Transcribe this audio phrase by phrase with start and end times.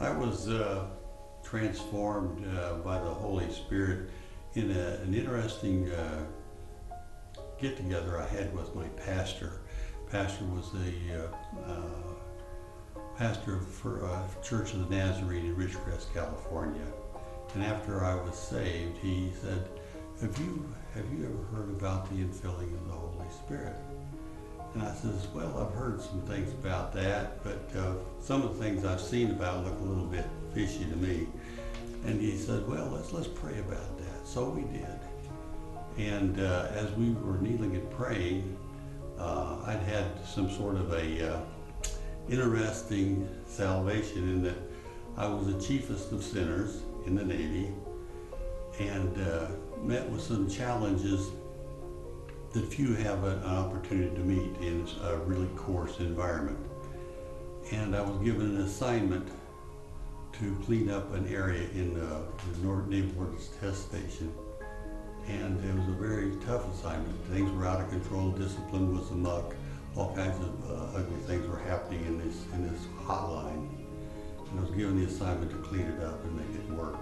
[0.00, 0.86] I was uh,
[1.42, 4.08] transformed uh, by the Holy Spirit
[4.54, 6.24] in a, an interesting uh,
[7.60, 9.60] get together I had with my pastor.
[10.10, 16.86] Pastor was the uh, uh, pastor for uh, Church of the Nazarene in Ridgecrest, California.
[17.54, 19.68] And after I was saved, he said,
[20.22, 23.76] "Have you have you ever heard about the infilling of the Holy Spirit?"
[24.74, 28.64] And I says, "Well, I've heard some things about that, but uh, some of the
[28.64, 31.26] things I've seen about look a little bit fishy to me."
[32.04, 34.86] And he said, "Well, let's let's pray about that." So we did.
[35.98, 38.56] And uh, as we were kneeling and praying,
[39.18, 41.40] uh, I'd had some sort of a uh,
[42.28, 44.56] interesting salvation in that
[45.16, 47.72] I was the chiefest of sinners in the Navy
[48.78, 49.48] and uh,
[49.82, 51.30] met with some challenges
[52.52, 56.58] that few have an opportunity to meet in a really coarse environment.
[57.70, 59.28] And I was given an assignment
[60.32, 64.32] to clean up an area in uh, the North Naval Ordnance Test Station.
[65.28, 67.14] And it was a very tough assignment.
[67.26, 69.54] Things were out of control, discipline was amok,
[69.94, 73.68] all kinds of uh, ugly things were happening in this, in this hotline.
[74.50, 76.96] And I was given the assignment to clean it up and make it work.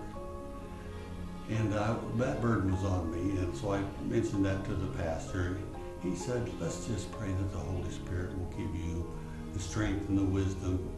[1.49, 5.57] And I, that burden was on me, and so I mentioned that to the pastor.
[6.03, 9.11] He said, let's just pray that the Holy Spirit will give you
[9.55, 10.89] the strength and the wisdom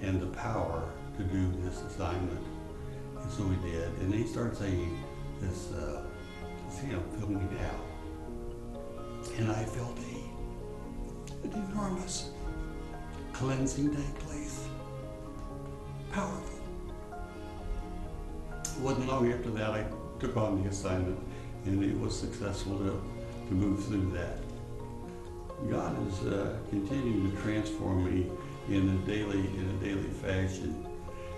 [0.00, 2.40] and the power to do this assignment.
[3.20, 3.88] And so we did.
[3.98, 5.02] And he started saying
[5.40, 6.04] this, uh,
[6.70, 7.80] see, I'm filming now.
[9.38, 12.30] And I felt a, an enormous
[13.32, 14.68] cleansing take place.
[16.12, 16.55] Powerful.
[18.80, 19.84] Wasn't long after that I
[20.20, 21.18] took on the assignment
[21.64, 23.02] and it was successful to,
[23.48, 24.38] to move through that.
[25.70, 28.30] God is uh, continuing to transform me
[28.68, 30.84] in a daily in a daily fashion,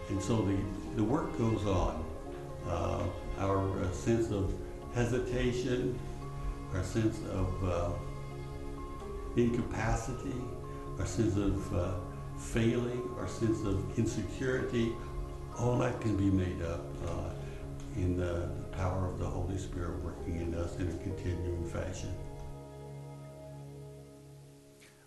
[0.08, 0.56] and so the
[0.96, 2.04] the work goes on.
[2.66, 3.04] Uh,
[3.38, 4.52] our uh, sense of
[4.94, 5.98] hesitation,
[6.74, 7.90] our sense of uh,
[9.36, 10.34] incapacity,
[10.98, 11.94] our sense of uh,
[12.36, 14.92] failing, our sense of insecurity,
[15.58, 17.30] all that can be made up uh,
[17.96, 22.14] in the power of the Holy Spirit working in us in a continuing fashion.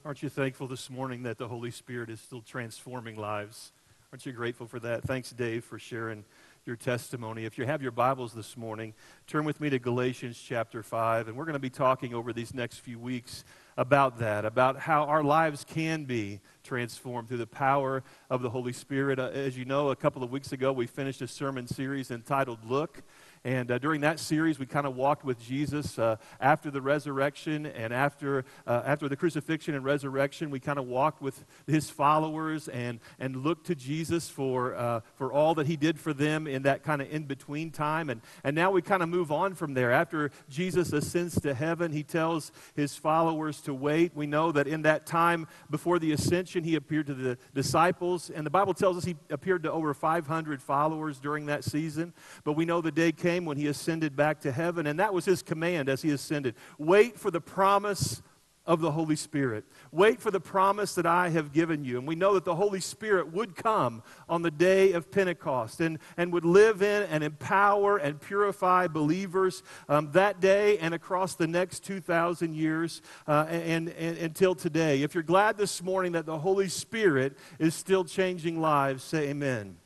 [0.03, 3.71] Aren't you thankful this morning that the Holy Spirit is still transforming lives?
[4.11, 5.03] Aren't you grateful for that?
[5.03, 6.25] Thanks, Dave, for sharing
[6.65, 7.45] your testimony.
[7.45, 8.93] If you have your Bibles this morning,
[9.27, 12.53] turn with me to Galatians chapter 5, and we're going to be talking over these
[12.53, 13.45] next few weeks
[13.81, 18.73] about that, about how our lives can be transformed through the power of the Holy
[18.73, 19.17] Spirit.
[19.17, 22.59] Uh, as you know, a couple of weeks ago, we finished a sermon series entitled
[22.63, 23.01] Look.
[23.43, 27.65] And uh, during that series, we kind of walked with Jesus uh, after the resurrection
[27.65, 30.51] and after, uh, after the crucifixion and resurrection.
[30.51, 35.33] We kind of walked with his followers and, and looked to Jesus for, uh, for
[35.33, 38.11] all that he did for them in that kind of in between time.
[38.11, 39.91] And, and now we kind of move on from there.
[39.91, 44.11] After Jesus ascends to heaven, he tells his followers to wait.
[44.13, 48.29] We know that in that time before the ascension, he appeared to the disciples.
[48.29, 52.13] And the Bible tells us he appeared to over 500 followers during that season.
[52.43, 55.13] But we know the day came came when he ascended back to heaven, and that
[55.13, 56.53] was his command as he ascended.
[56.77, 58.21] Wait for the promise
[58.65, 59.63] of the Holy Spirit.
[59.91, 61.97] Wait for the promise that I have given you.
[61.97, 65.97] And we know that the Holy Spirit would come on the day of Pentecost and,
[66.17, 71.47] and would live in and empower and purify believers um, that day and across the
[71.47, 75.03] next 2,000 years uh, and, and, until today.
[75.03, 79.77] If you're glad this morning that the Holy Spirit is still changing lives, say amen.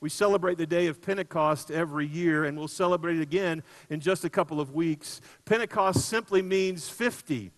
[0.00, 4.24] We celebrate the day of Pentecost every year, and we'll celebrate it again in just
[4.24, 5.20] a couple of weeks.
[5.44, 7.52] Pentecost simply means 50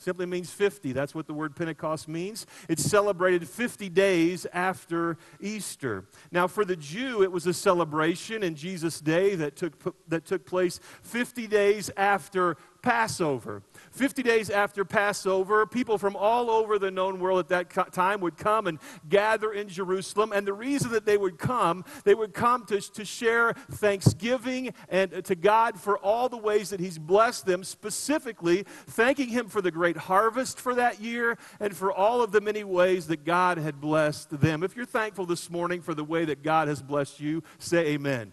[0.00, 0.92] simply means 50.
[0.92, 2.46] That's what the word Pentecost means.
[2.68, 6.06] It's celebrated 50 days after Easter.
[6.32, 10.46] Now, for the Jew, it was a celebration in Jesus' day that took, that took
[10.46, 13.62] place 50 days after Passover.
[13.92, 18.36] 50 days after Passover, people from all over the known world at that time would
[18.36, 18.78] come and
[19.08, 20.32] gather in Jerusalem.
[20.32, 25.12] And the reason that they would come, they would come to, to share thanksgiving and
[25.12, 29.60] uh, to God for all the ways that He's blessed them, specifically thanking Him for
[29.60, 33.58] the great harvest for that year and for all of the many ways that God
[33.58, 34.62] had blessed them.
[34.62, 38.32] If you're thankful this morning for the way that God has blessed you, say amen.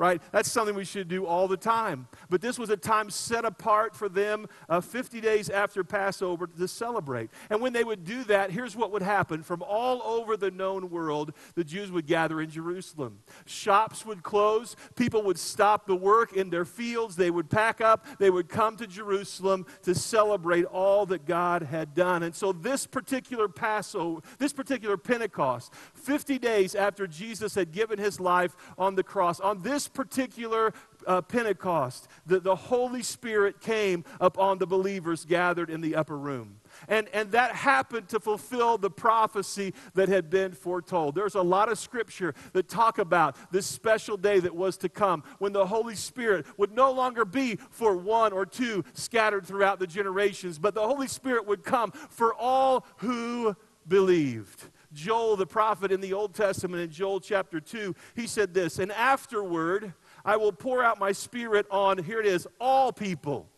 [0.00, 0.22] Right?
[0.32, 2.08] That's something we should do all the time.
[2.30, 6.66] But this was a time set apart for them uh, 50 days after Passover to
[6.66, 7.28] celebrate.
[7.50, 9.42] And when they would do that, here's what would happen.
[9.42, 13.18] From all over the known world, the Jews would gather in Jerusalem.
[13.44, 18.06] Shops would close, people would stop the work in their fields, they would pack up,
[18.18, 22.22] they would come to Jerusalem to celebrate all that God had done.
[22.22, 28.18] And so this particular Passover, this particular Pentecost, 50 days after Jesus had given his
[28.18, 30.72] life on the cross, on this particular
[31.06, 36.56] uh, Pentecost, the, the Holy Spirit came upon the believers gathered in the upper room.
[36.88, 41.14] And, and that happened to fulfill the prophecy that had been foretold.
[41.14, 45.24] There's a lot of scripture that talk about this special day that was to come
[45.38, 49.86] when the Holy Spirit would no longer be for one or two scattered throughout the
[49.86, 53.56] generations, but the Holy Spirit would come for all who
[53.88, 54.64] believed.
[54.92, 58.90] Joel, the prophet in the Old Testament, in Joel chapter 2, he said this, and
[58.92, 59.94] afterward
[60.24, 63.48] I will pour out my spirit on, here it is, all people.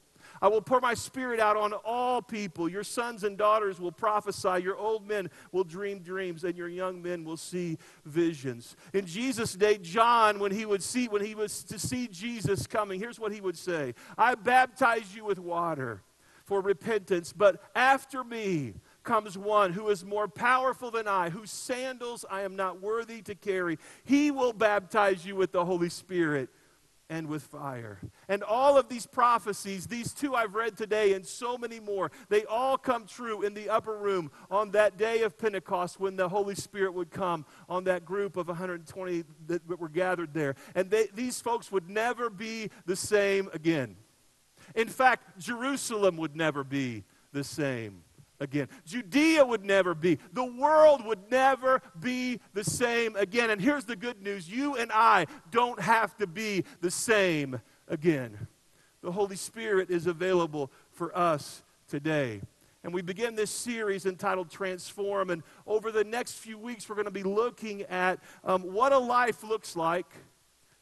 [0.40, 2.69] I will pour my spirit out on all people.
[2.69, 4.61] Your sons and daughters will prophesy.
[4.64, 8.75] Your old men will dream dreams, and your young men will see visions.
[8.93, 12.99] In Jesus' day, John, when he would see, when he was to see Jesus coming,
[12.99, 16.02] here's what he would say: I baptize you with water
[16.44, 22.25] for repentance, but after me comes one who is more powerful than I, whose sandals
[22.31, 23.79] I am not worthy to carry.
[24.05, 26.49] He will baptize you with the Holy Spirit
[27.13, 28.01] and with fire.
[28.27, 32.47] And all of these prophecies, these two I've read today, and so many more, they
[32.47, 36.55] all come true in the upper room on that day of Pentecost when the Holy
[36.55, 40.55] Spirit would come on that group of 120 that were gathered there.
[40.75, 43.97] And they, these folks would never be the same again.
[44.75, 48.05] In fact, Jerusalem would never be the same
[48.43, 48.69] again.
[48.85, 50.19] Judea would never be.
[50.33, 53.50] The world would never be the same again.
[53.50, 58.49] And here's the good news you and I don't have to be the same again.
[59.03, 62.41] The Holy Spirit is available for us today.
[62.85, 65.31] And we begin this series entitled Transform.
[65.31, 68.99] And over the next few weeks, we're going to be looking at um, what a
[68.99, 70.06] life looks like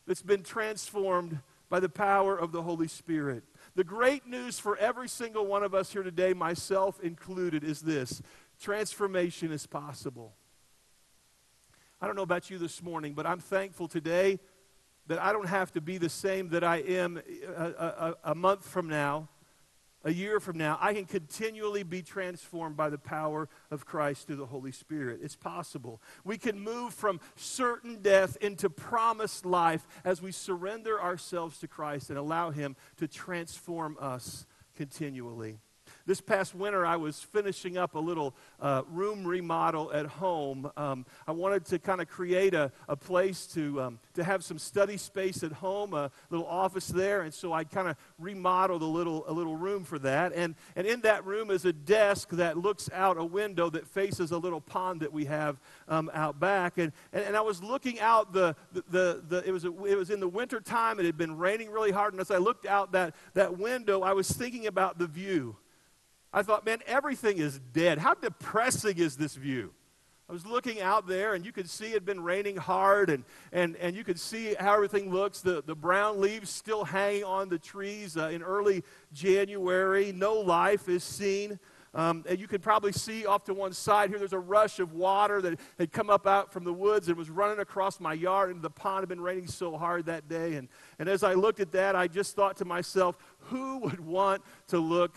[0.07, 3.45] that's been transformed by the power of the Holy Spirit.
[3.75, 8.21] The great news for every single one of us here today, myself included, is this
[8.61, 10.35] transformation is possible.
[12.01, 14.41] I don't know about you this morning, but I'm thankful today
[15.07, 17.21] that I don't have to be the same that I am
[17.57, 19.29] a, a, a month from now
[20.05, 24.37] a year from now, I can continually be transformed by the power of Christ through
[24.37, 25.21] the Holy Spirit.
[25.23, 26.01] It's possible.
[26.25, 32.11] We can move from certain death into promised life as we surrender ourselves to Christ
[32.11, 35.59] and allow Him to transform us continually.
[36.11, 40.69] This past winter, I was finishing up a little uh, room remodel at home.
[40.77, 44.59] Um, I wanted to kind of create a, a place to, um, to have some
[44.59, 48.87] study space at home, a little office there, and so I kind of remodeled a
[48.87, 50.33] little, a little room for that.
[50.33, 54.33] And, and in that room is a desk that looks out a window that faces
[54.33, 56.79] a little pond that we have um, out back.
[56.79, 59.97] And, and, and, I was looking out the, the, the, the it, was a, it
[59.97, 62.67] was in the winter time, it had been raining really hard, and as I looked
[62.67, 65.55] out that, that window, I was thinking about the view.
[66.33, 67.99] I thought, man, everything is dead.
[67.99, 69.73] How depressing is this view?
[70.29, 73.25] I was looking out there, and you could see it had been raining hard, and,
[73.51, 75.41] and, and you could see how everything looks.
[75.41, 80.13] The, the brown leaves still hanging on the trees uh, in early January.
[80.13, 81.59] No life is seen.
[81.93, 84.93] Um, and you could probably see off to one side here, there's a rush of
[84.93, 88.51] water that had come up out from the woods and was running across my yard
[88.51, 88.99] into the pond.
[88.99, 90.55] It had been raining so hard that day.
[90.55, 90.69] And,
[91.01, 94.79] and as I looked at that, I just thought to myself, who would want to
[94.79, 95.17] look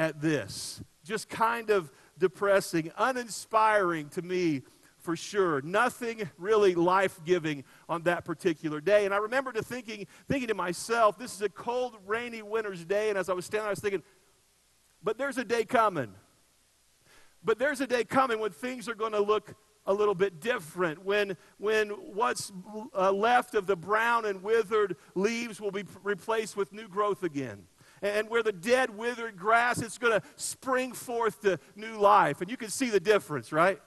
[0.00, 0.82] at this.
[1.04, 4.62] Just kind of depressing, uninspiring to me
[4.96, 5.60] for sure.
[5.60, 9.04] Nothing really life giving on that particular day.
[9.04, 13.10] And I remember to thinking, thinking to myself, this is a cold, rainy winter's day.
[13.10, 14.02] And as I was standing, I was thinking,
[15.02, 16.14] but there's a day coming.
[17.44, 19.54] But there's a day coming when things are going to look
[19.84, 22.52] a little bit different, when, when what's
[22.94, 27.66] uh, left of the brown and withered leaves will be replaced with new growth again
[28.02, 32.40] and where the dead, withered grass, it's going to spring forth to new life.
[32.40, 33.80] And you can see the difference, right?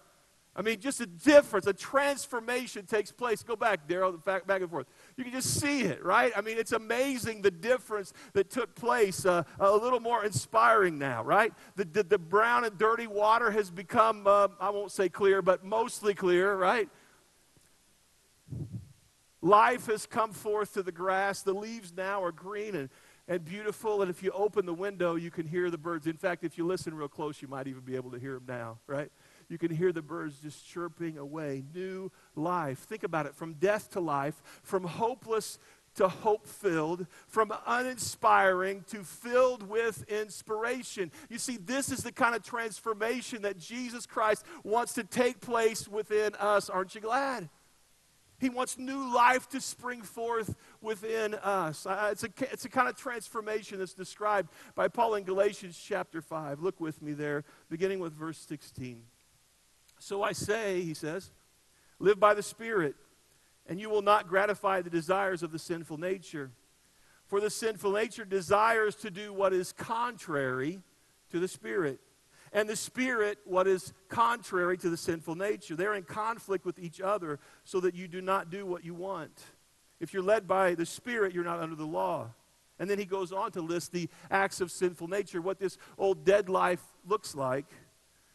[0.55, 3.41] I mean, just a difference, a transformation takes place.
[3.41, 4.85] Go back, Daryl, back, back and forth.
[5.17, 6.31] You can just see it, right?
[6.35, 9.25] I mean, it's amazing the difference that took place.
[9.25, 11.51] Uh, a little more inspiring now, right?
[11.75, 15.65] The, the, the brown and dirty water has become, uh, I won't say clear, but
[15.65, 16.87] mostly clear, right?
[19.41, 21.41] Life has come forth to the grass.
[21.41, 22.89] The leaves now are green and
[23.27, 24.01] and beautiful.
[24.01, 26.07] And if you open the window, you can hear the birds.
[26.07, 28.45] In fact, if you listen real close, you might even be able to hear them
[28.47, 29.11] now, right?
[29.49, 31.63] You can hear the birds just chirping away.
[31.73, 32.79] New life.
[32.79, 35.59] Think about it from death to life, from hopeless
[35.95, 41.11] to hope filled, from uninspiring to filled with inspiration.
[41.29, 45.87] You see, this is the kind of transformation that Jesus Christ wants to take place
[45.87, 46.69] within us.
[46.69, 47.49] Aren't you glad?
[48.43, 51.87] He wants new life to spring forth within us.
[51.89, 56.59] It's, a, it's a kind of transformation that's described by Paul in Galatians chapter 5.
[56.59, 59.01] Look with me there, beginning with verse 16.
[59.97, 61.31] So I say, he says,
[61.99, 62.95] live by the Spirit,
[63.65, 66.51] and you will not gratify the desires of the sinful nature.
[67.27, 70.81] For the sinful nature desires to do what is contrary
[71.31, 72.01] to the Spirit
[72.53, 75.75] and the spirit what is contrary to the sinful nature.
[75.75, 79.37] They're in conflict with each other so that you do not do what you want.
[79.99, 82.29] If you're led by the spirit, you're not under the law.
[82.79, 86.25] And then he goes on to list the acts of sinful nature, what this old
[86.25, 87.65] dead life looks like.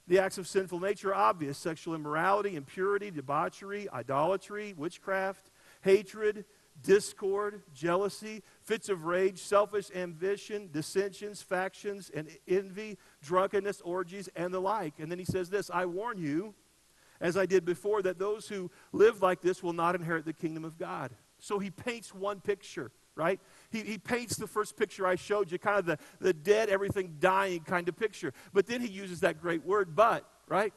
[0.06, 5.50] The acts of sinful nature are obvious sexual immorality, impurity, debauchery, idolatry, witchcraft,
[5.82, 6.44] hatred,
[6.82, 14.60] discord, jealousy, fits of rage, selfish ambition, dissensions, factions, and envy, drunkenness, orgies, and the
[14.60, 14.94] like.
[14.98, 16.54] And then he says this I warn you,
[17.20, 20.64] as I did before, that those who live like this will not inherit the kingdom
[20.64, 21.12] of God.
[21.38, 23.40] So he paints one picture, right?
[23.70, 27.16] He, he paints the first picture I showed you, kind of the, the dead, everything
[27.20, 28.32] dying kind of picture.
[28.52, 30.72] But then he uses that great word, but, right?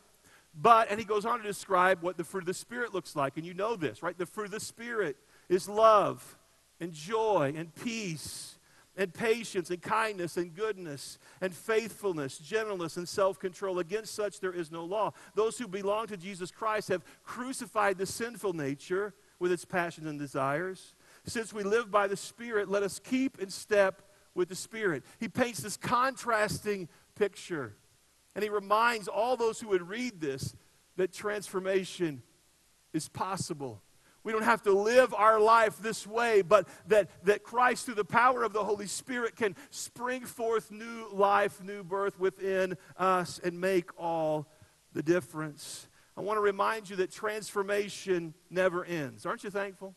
[0.54, 3.38] But, and he goes on to describe what the fruit of the Spirit looks like.
[3.38, 4.18] And you know this, right?
[4.18, 5.16] The fruit of the Spirit
[5.52, 6.38] is love
[6.80, 8.58] and joy and peace
[8.96, 13.80] and patience and kindness and goodness and faithfulness, gentleness and self control.
[13.80, 15.12] Against such there is no law.
[15.36, 20.18] Those who belong to Jesus Christ have crucified the sinful nature with its passions and
[20.18, 20.94] desires.
[21.26, 24.02] Since we live by the Spirit, let us keep in step
[24.34, 25.04] with the Spirit.
[25.20, 27.76] He paints this contrasting picture.
[28.36, 30.56] And he reminds all those who would read this
[30.96, 32.24] that transformation
[32.94, 33.82] is possible
[34.24, 38.06] we don't have to live our life this way, but that, that Christ, through the
[38.06, 43.60] power of the Holy Spirit, can spring forth new life, new birth within us and
[43.60, 44.48] make all
[44.94, 45.88] the difference.
[46.16, 49.26] I want to remind you that transformation never ends.
[49.26, 49.96] Aren't you thankful?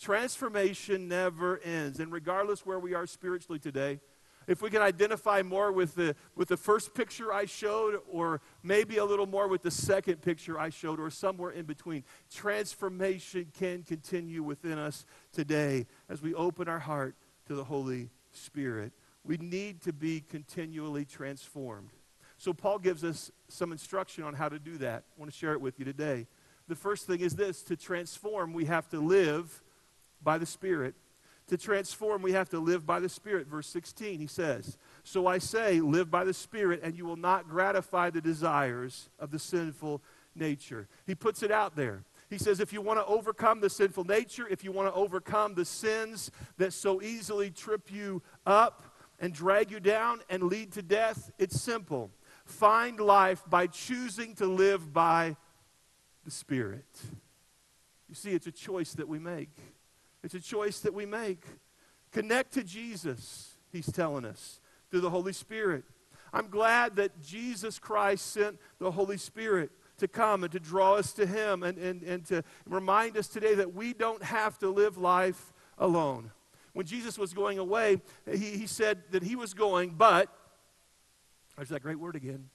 [0.00, 2.00] Transformation never ends.
[2.00, 4.00] And regardless where we are spiritually today,
[4.46, 8.98] if we can identify more with the, with the first picture I showed, or maybe
[8.98, 13.82] a little more with the second picture I showed, or somewhere in between, transformation can
[13.82, 18.92] continue within us today as we open our heart to the Holy Spirit.
[19.24, 21.90] We need to be continually transformed.
[22.36, 25.04] So, Paul gives us some instruction on how to do that.
[25.16, 26.26] I want to share it with you today.
[26.68, 29.62] The first thing is this to transform, we have to live
[30.22, 30.94] by the Spirit.
[31.48, 33.46] To transform, we have to live by the Spirit.
[33.46, 37.48] Verse 16, he says, So I say, live by the Spirit, and you will not
[37.48, 40.02] gratify the desires of the sinful
[40.34, 40.88] nature.
[41.06, 42.04] He puts it out there.
[42.30, 45.54] He says, if you want to overcome the sinful nature, if you want to overcome
[45.54, 50.82] the sins that so easily trip you up and drag you down and lead to
[50.82, 52.10] death, it's simple.
[52.46, 55.36] Find life by choosing to live by
[56.24, 56.86] the Spirit.
[58.08, 59.50] You see, it's a choice that we make.
[60.24, 61.44] It's a choice that we make.
[62.10, 64.58] Connect to Jesus, he's telling us,
[64.90, 65.84] through the Holy Spirit.
[66.32, 71.12] I'm glad that Jesus Christ sent the Holy Spirit to come and to draw us
[71.12, 74.96] to him and, and, and to remind us today that we don't have to live
[74.96, 76.30] life alone.
[76.72, 80.34] When Jesus was going away, he, he said that he was going, but,
[81.56, 82.48] there's that great word again,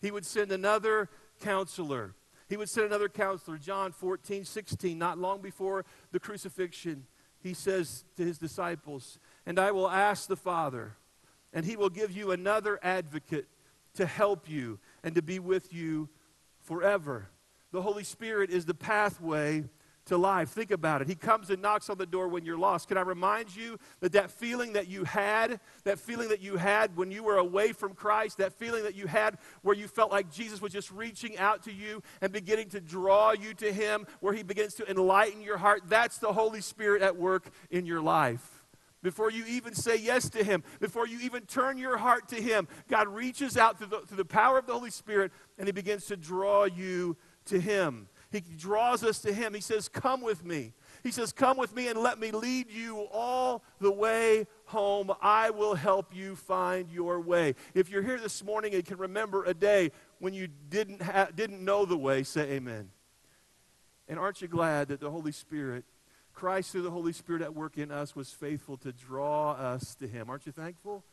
[0.00, 1.08] he would send another
[1.40, 2.14] counselor.
[2.48, 7.06] He would send another counselor, John 14, 16, not long before the crucifixion
[7.44, 10.96] he says to his disciples, And I will ask the Father,
[11.52, 13.46] and he will give you another advocate
[13.96, 16.08] to help you and to be with you
[16.62, 17.28] forever.
[17.70, 19.64] The Holy Spirit is the pathway
[20.06, 20.50] to life.
[20.50, 21.08] Think about it.
[21.08, 22.88] He comes and knocks on the door when you're lost.
[22.88, 26.96] Can I remind you that that feeling that you had, that feeling that you had
[26.96, 30.30] when you were away from Christ, that feeling that you had where you felt like
[30.30, 34.34] Jesus was just reaching out to you and beginning to draw you to Him, where
[34.34, 38.62] He begins to enlighten your heart, that's the Holy Spirit at work in your life.
[39.02, 42.68] Before you even say yes to Him, before you even turn your heart to Him,
[42.88, 46.06] God reaches out through the, through the power of the Holy Spirit and He begins
[46.06, 48.08] to draw you to Him.
[48.34, 49.54] He draws us to Him.
[49.54, 50.72] He says, Come with me.
[51.04, 55.12] He says, Come with me and let me lead you all the way home.
[55.22, 57.54] I will help you find your way.
[57.74, 61.64] If you're here this morning and can remember a day when you didn't, ha- didn't
[61.64, 62.90] know the way, say amen.
[64.08, 65.84] And aren't you glad that the Holy Spirit,
[66.32, 70.08] Christ through the Holy Spirit at work in us, was faithful to draw us to
[70.08, 70.28] Him?
[70.28, 71.04] Aren't you thankful?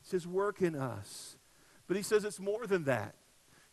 [0.00, 1.36] It's His work in us.
[1.86, 3.14] But He says it's more than that.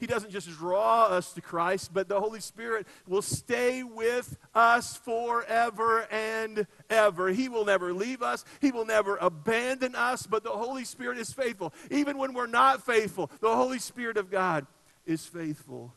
[0.04, 4.98] He doesn't just draw us to Christ, but the Holy Spirit will stay with us
[4.98, 7.30] forever and ever.
[7.30, 11.32] He will never leave us, He will never abandon us, but the Holy Spirit is
[11.32, 11.74] faithful.
[11.90, 14.68] Even when we're not faithful, the Holy Spirit of God
[15.06, 15.94] is faithful.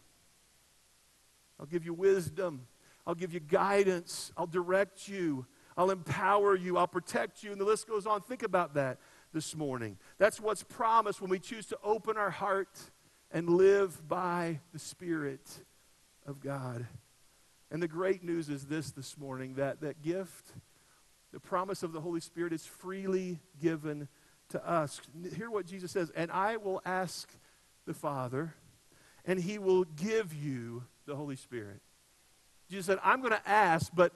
[1.58, 2.68] I'll give you wisdom,
[3.08, 5.46] I'll give you guidance, I'll direct you.
[5.76, 6.78] I'll empower you.
[6.78, 7.52] I'll protect you.
[7.52, 8.22] And the list goes on.
[8.22, 8.98] Think about that
[9.34, 9.98] this morning.
[10.16, 12.78] That's what's promised when we choose to open our heart
[13.30, 15.46] and live by the Spirit
[16.26, 16.86] of God.
[17.70, 20.52] And the great news is this this morning that that gift,
[21.32, 24.08] the promise of the Holy Spirit, is freely given
[24.50, 25.00] to us.
[25.34, 27.28] Hear what Jesus says, and I will ask
[27.86, 28.54] the Father,
[29.24, 31.80] and he will give you the Holy Spirit.
[32.70, 34.12] Jesus said, I'm going to ask, but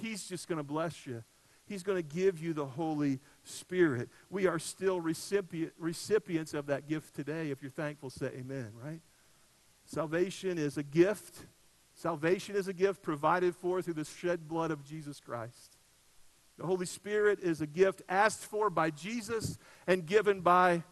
[0.00, 1.22] he's just going to bless you.
[1.66, 4.08] He's going to give you the Holy Spirit.
[4.30, 7.50] We are still recipient, recipients of that gift today.
[7.50, 9.00] If you're thankful, say amen, right?
[9.84, 11.46] Salvation is a gift.
[11.94, 15.76] Salvation is a gift provided for through the shed blood of Jesus Christ.
[16.58, 20.82] The Holy Spirit is a gift asked for by Jesus and given by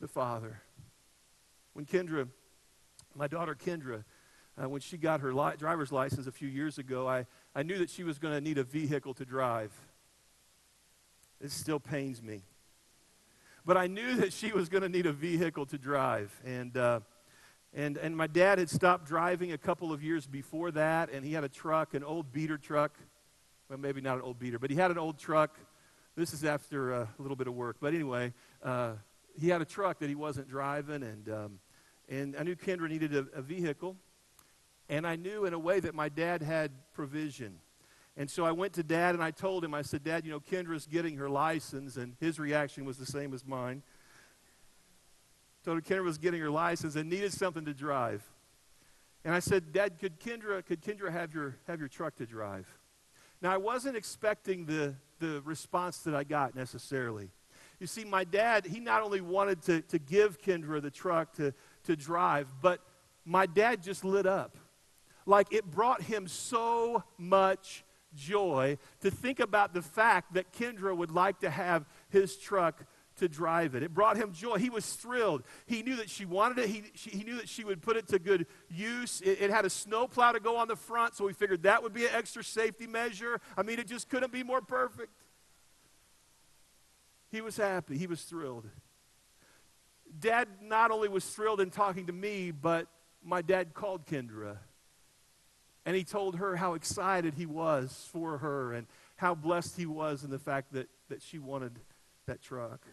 [0.00, 0.62] the Father.
[1.74, 2.28] When Kendra,
[3.14, 4.04] my daughter Kendra,
[4.60, 7.78] uh, when she got her li- driver's license a few years ago, I, I knew
[7.78, 9.72] that she was going to need a vehicle to drive.
[11.40, 12.42] It still pains me.
[13.64, 16.32] But I knew that she was going to need a vehicle to drive.
[16.44, 17.00] And, uh,
[17.74, 21.32] and, and my dad had stopped driving a couple of years before that, and he
[21.32, 22.96] had a truck, an old beater truck.
[23.68, 25.58] Well, maybe not an old beater, but he had an old truck.
[26.14, 27.76] This is after uh, a little bit of work.
[27.80, 28.92] But anyway, uh,
[29.38, 31.58] he had a truck that he wasn't driving, and, um,
[32.08, 33.96] and I knew Kendra needed a, a vehicle.
[34.88, 37.58] And I knew in a way that my dad had provision.
[38.16, 40.40] And so I went to dad and I told him, I said, Dad, you know,
[40.40, 41.96] Kendra's getting her license.
[41.96, 43.82] And his reaction was the same as mine.
[45.64, 48.24] Told her Kendra was getting her license and needed something to drive.
[49.24, 52.66] And I said, Dad, could Kendra, could Kendra have, your, have your truck to drive?
[53.42, 57.30] Now, I wasn't expecting the, the response that I got necessarily.
[57.80, 61.52] You see, my dad, he not only wanted to, to give Kendra the truck to,
[61.84, 62.80] to drive, but
[63.26, 64.56] my dad just lit up.
[65.26, 71.10] Like it brought him so much joy to think about the fact that Kendra would
[71.10, 72.84] like to have his truck
[73.16, 73.82] to drive it.
[73.82, 74.58] It brought him joy.
[74.58, 75.42] He was thrilled.
[75.66, 76.68] He knew that she wanted it.
[76.68, 79.20] He, she, he knew that she would put it to good use.
[79.22, 81.94] It, it had a snowplow to go on the front, so we figured that would
[81.94, 83.40] be an extra safety measure.
[83.56, 85.12] I mean, it just couldn't be more perfect.
[87.30, 87.96] He was happy.
[87.98, 88.68] He was thrilled.
[90.18, 92.86] Dad not only was thrilled in talking to me, but
[93.24, 94.58] my dad called Kendra
[95.86, 100.24] and he told her how excited he was for her and how blessed he was
[100.24, 101.78] in the fact that, that she wanted
[102.26, 102.84] that truck.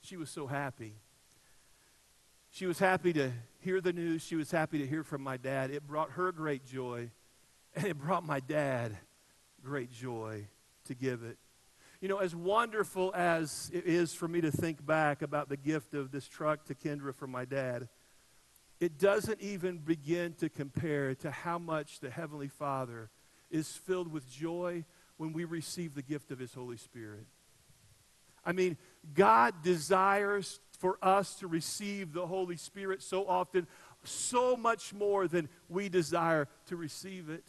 [0.00, 0.94] She was so happy.
[2.50, 4.22] She was happy to hear the news.
[4.22, 5.70] She was happy to hear from my dad.
[5.70, 7.10] It brought her great joy,
[7.76, 8.96] and it brought my dad
[9.62, 10.48] great joy
[10.86, 11.36] to give it.
[12.00, 15.94] You know, as wonderful as it is for me to think back about the gift
[15.94, 17.88] of this truck to Kendra from my dad,
[18.82, 23.10] it doesn't even begin to compare to how much the Heavenly Father
[23.48, 24.84] is filled with joy
[25.18, 27.26] when we receive the gift of His Holy Spirit.
[28.44, 28.76] I mean,
[29.14, 33.68] God desires for us to receive the Holy Spirit so often,
[34.02, 37.44] so much more than we desire to receive it.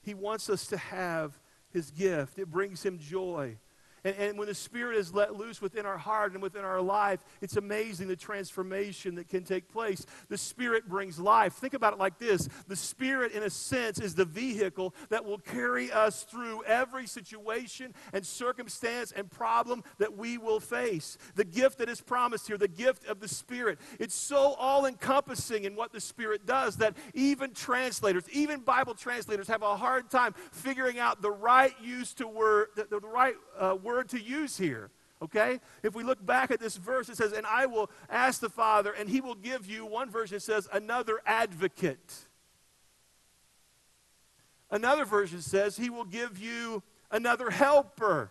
[0.00, 1.38] He wants us to have
[1.74, 3.58] His gift, it brings Him joy.
[4.06, 7.24] And, and when the Spirit is let loose within our heart and within our life,
[7.40, 10.06] it's amazing the transformation that can take place.
[10.28, 11.54] The Spirit brings life.
[11.54, 15.38] Think about it like this the Spirit, in a sense, is the vehicle that will
[15.38, 21.18] carry us through every situation and circumstance and problem that we will face.
[21.34, 25.64] The gift that is promised here, the gift of the Spirit, it's so all encompassing
[25.64, 30.32] in what the Spirit does that even translators, even Bible translators, have a hard time
[30.52, 34.58] figuring out the right use to word, the, the right uh, word word to use
[34.58, 34.90] here.
[35.22, 35.60] Okay?
[35.82, 38.92] If we look back at this verse, it says, And I will ask the Father,
[38.92, 42.14] and he will give you, one version says, another advocate.
[44.70, 48.30] Another version says, He will give you another helper.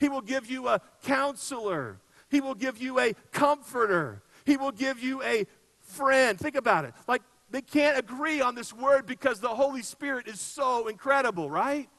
[0.00, 2.00] He will give you a counselor.
[2.30, 4.22] He will give you a comforter.
[4.46, 5.46] He will give you a
[5.80, 6.38] friend.
[6.38, 6.94] Think about it.
[7.06, 11.90] Like, they can't agree on this word because the Holy Spirit is so incredible, right?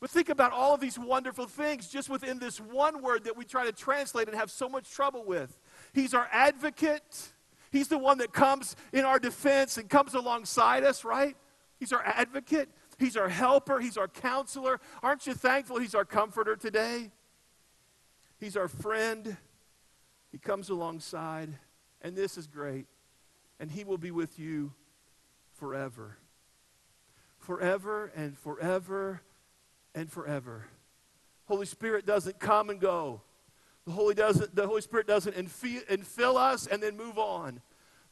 [0.00, 3.44] But think about all of these wonderful things just within this one word that we
[3.44, 5.58] try to translate and have so much trouble with.
[5.94, 7.32] He's our advocate.
[7.72, 11.36] He's the one that comes in our defense and comes alongside us, right?
[11.78, 12.68] He's our advocate.
[12.98, 13.80] He's our helper.
[13.80, 14.80] He's our counselor.
[15.02, 17.10] Aren't you thankful He's our comforter today?
[18.38, 19.36] He's our friend.
[20.30, 21.58] He comes alongside,
[22.02, 22.86] and this is great,
[23.58, 24.72] and He will be with you
[25.54, 26.18] forever.
[27.38, 29.22] Forever and forever
[29.96, 30.66] and forever.
[31.46, 33.22] Holy Spirit doesn't come and go.
[33.86, 37.60] The Holy, doesn't, the Holy Spirit doesn't infill us and then move on.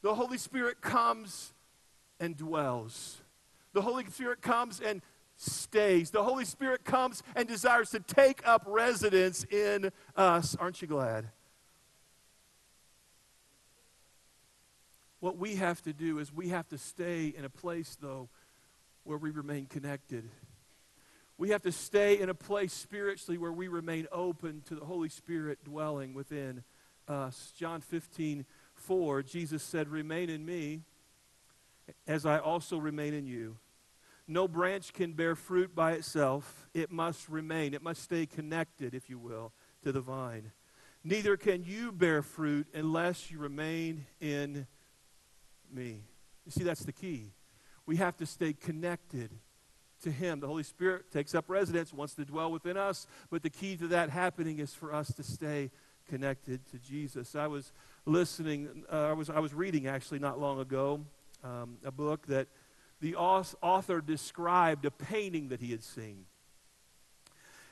[0.01, 1.53] The Holy Spirit comes
[2.19, 3.21] and dwells.
[3.73, 5.01] The Holy Spirit comes and
[5.35, 6.11] stays.
[6.11, 10.55] The Holy Spirit comes and desires to take up residence in us.
[10.55, 11.29] Aren't you glad?
[15.19, 18.29] What we have to do is we have to stay in a place, though,
[19.03, 20.29] where we remain connected.
[21.37, 25.09] We have to stay in a place spiritually where we remain open to the Holy
[25.09, 26.63] Spirit dwelling within
[27.07, 27.51] us.
[27.57, 30.81] John 15, 4, Jesus said, Remain in me
[32.07, 33.57] as I also remain in you.
[34.27, 36.67] No branch can bear fruit by itself.
[36.73, 39.51] It must remain, it must stay connected, if you will,
[39.83, 40.51] to the vine.
[41.03, 44.65] Neither can you bear fruit unless you remain in
[45.71, 46.01] me.
[46.45, 47.33] You see, that's the key.
[47.85, 49.29] We have to stay connected
[50.05, 50.39] to Him.
[50.39, 53.87] The Holy Spirit takes up residence, wants to dwell within us, but the key to
[53.87, 55.71] that happening is for us to stay
[56.07, 57.35] connected to Jesus.
[57.35, 57.73] I was
[58.05, 61.01] listening, uh, I, was, I was reading actually not long ago
[61.43, 62.47] um, a book that
[63.01, 66.25] the author described a painting that he had seen.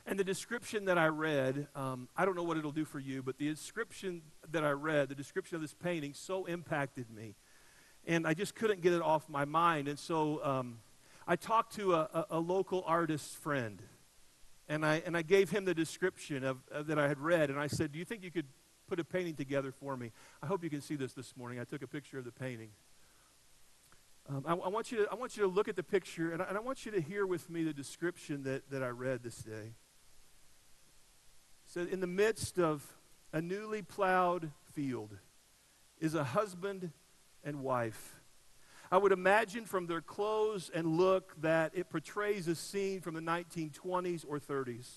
[0.06, 3.22] And the description that I read, um, I don't know what it'll do for you,
[3.22, 7.36] but the description that I read, the description of this painting, so impacted me.
[8.06, 9.88] And I just couldn't get it off my mind.
[9.88, 10.78] And so um,
[11.26, 13.80] I talked to a, a, local artist friend,
[14.68, 17.50] and I, and I gave him the description of, that I had read.
[17.50, 18.46] And I said, Do you think you could
[18.86, 20.12] put a painting together for me?
[20.42, 21.58] I hope you can see this this morning.
[21.58, 22.70] I took a picture of the painting.
[24.28, 26.42] Um, I, I, want you to, I want you to look at the picture, and
[26.42, 29.22] I, and I want you to hear with me the description that, that I read
[29.22, 29.74] this day.
[31.66, 32.86] Said, In the midst of
[33.32, 35.16] a newly plowed field
[35.98, 36.90] is a husband
[37.42, 38.16] and wife.
[38.90, 43.20] I would imagine from their clothes and look that it portrays a scene from the
[43.20, 44.88] 1920s or 30s.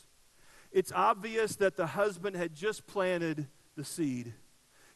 [0.72, 4.34] It's obvious that the husband had just planted the seed.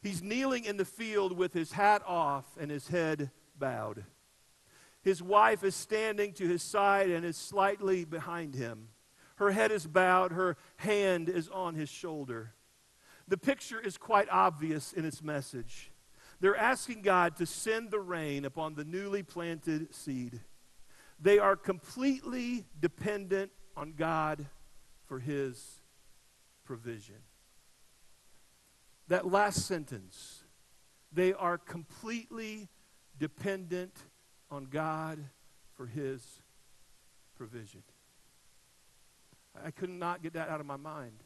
[0.01, 4.03] He's kneeling in the field with his hat off and his head bowed.
[5.03, 8.89] His wife is standing to his side and is slightly behind him.
[9.35, 12.53] Her head is bowed, her hand is on his shoulder.
[13.27, 15.90] The picture is quite obvious in its message.
[16.41, 20.41] They're asking God to send the rain upon the newly planted seed.
[21.19, 24.47] They are completely dependent on God
[25.05, 25.81] for his
[26.65, 27.17] provision.
[29.07, 30.43] That last sentence,
[31.13, 32.69] they are completely
[33.19, 33.93] dependent
[34.49, 35.19] on God
[35.77, 36.25] for his
[37.35, 37.83] provision.
[39.63, 41.23] I could not get that out of my mind.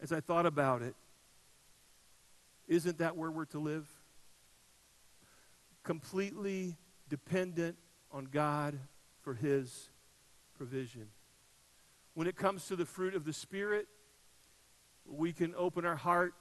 [0.00, 0.94] As I thought about it,
[2.68, 3.88] isn't that where we're to live?
[5.82, 6.76] Completely
[7.08, 7.76] dependent
[8.10, 8.78] on God
[9.22, 9.90] for his
[10.54, 11.08] provision.
[12.14, 13.86] When it comes to the fruit of the Spirit,
[15.06, 16.34] we can open our heart,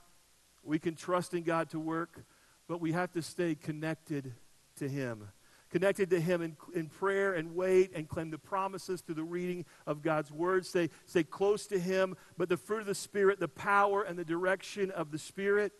[0.63, 2.23] we can trust in God to work,
[2.67, 4.33] but we have to stay connected
[4.77, 5.27] to Him
[5.71, 9.65] connected to Him in, in prayer and wait and claim the promises through the reading
[9.87, 10.65] of God's Word.
[10.65, 12.15] Stay, stay close to Him.
[12.37, 15.71] But the fruit of the Spirit, the power and the direction of the Spirit,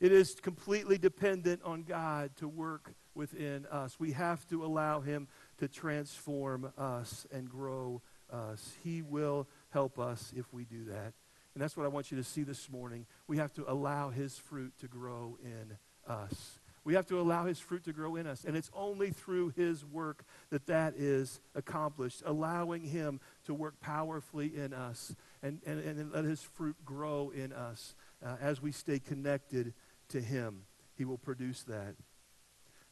[0.00, 3.98] it is completely dependent on God to work within us.
[3.98, 8.74] We have to allow Him to transform us and grow us.
[8.84, 11.14] He will help us if we do that.
[11.54, 13.06] And that's what I want you to see this morning.
[13.26, 15.78] We have to allow His fruit to grow in
[16.10, 16.60] us.
[16.86, 18.44] We have to allow his fruit to grow in us.
[18.44, 24.52] And it's only through his work that that is accomplished, allowing him to work powerfully
[24.54, 27.96] in us and, and, and let his fruit grow in us.
[28.24, 29.74] Uh, as we stay connected
[30.10, 30.62] to him,
[30.96, 31.96] he will produce that.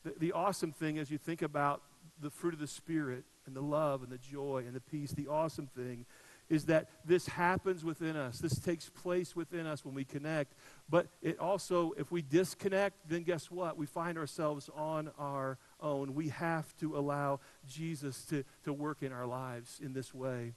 [0.05, 1.83] The, the awesome thing as you think about
[2.21, 5.29] the fruit of the Spirit and the love and the joy and the peace, the
[5.29, 6.07] awesome thing
[6.51, 8.39] is that this happens within us.
[8.39, 10.53] This takes place within us when we connect.
[10.91, 13.79] But it also, if we disconnect, then guess what?
[13.79, 16.15] We find ourselves on our own.
[16.15, 20.53] We have to allow Jesus to, to work in our lives in this way.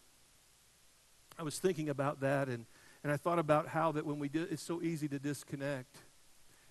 [1.40, 2.66] I was thinking about that, and,
[3.04, 5.96] and I thought about how that when we do, it's so easy to disconnect.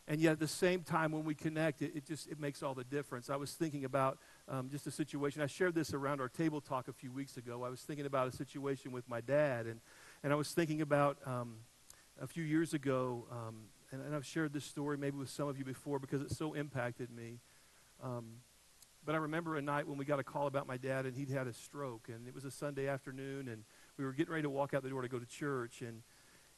[0.08, 2.74] And yet at the same time, when we connect, it, it just it makes all
[2.74, 3.28] the difference.
[3.28, 5.42] I was thinking about um, just a situation.
[5.42, 7.64] I shared this around our table talk a few weeks ago.
[7.64, 9.80] I was thinking about a situation with my dad, and,
[10.22, 11.56] and I was thinking about um,
[12.20, 13.56] a few years ago, um,
[13.90, 16.54] and, and, I've shared this story maybe with some of you before because it so
[16.54, 17.38] impacted me.
[18.02, 18.26] Um,
[19.04, 21.30] but I remember a night when we got a call about my dad, and he'd
[21.30, 23.64] had a stroke, and it was a Sunday afternoon, and
[23.96, 26.02] we were getting ready to walk out the door to go to church, and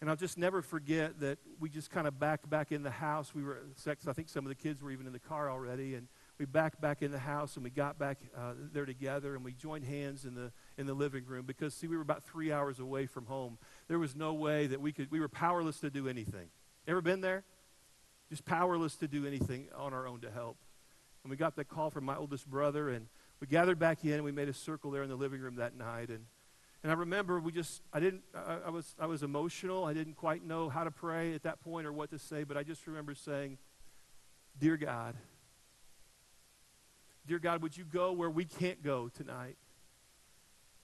[0.00, 3.34] And I'll just never forget that we just kind of backed back in the house.
[3.34, 5.96] We were, I think some of the kids were even in the car already.
[5.96, 6.06] And
[6.38, 9.52] we backed back in the house and we got back uh, there together and we
[9.52, 12.78] joined hands in the, in the living room because, see, we were about three hours
[12.78, 13.58] away from home.
[13.88, 16.48] There was no way that we could, we were powerless to do anything.
[16.86, 17.42] Ever been there?
[18.30, 20.58] Just powerless to do anything on our own to help.
[21.24, 23.08] And we got that call from my oldest brother and
[23.40, 25.76] we gathered back in and we made a circle there in the living room that
[25.76, 26.08] night.
[26.08, 26.26] And
[26.82, 29.84] and I remember we just, I didn't, I, I, was, I was emotional.
[29.84, 32.56] I didn't quite know how to pray at that point or what to say, but
[32.56, 33.58] I just remember saying,
[34.58, 35.14] Dear God,
[37.28, 39.58] Dear God, would you go where we can't go tonight?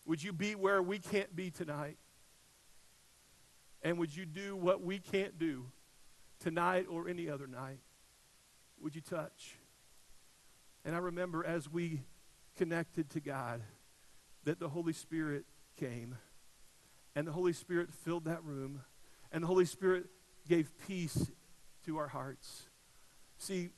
[0.05, 1.97] Would you be where we can't be tonight?
[3.81, 5.65] And would you do what we can't do
[6.41, 7.81] tonight or any other night?
[8.79, 9.57] Would you touch?
[10.85, 12.03] And I remember as we
[12.59, 13.63] connected to God
[14.45, 16.17] that the Holy Spirit came,
[17.15, 18.83] and the Holy Spirit filled that room,
[19.33, 20.07] and the Holy Spirit
[20.49, 21.31] gave peace
[21.87, 22.65] to our hearts.
[23.39, 23.71] See,